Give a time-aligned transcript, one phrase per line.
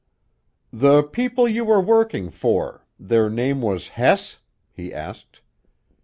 [0.73, 4.39] "The people you were working for; their name was 'Hess'?"
[4.71, 5.41] he asked.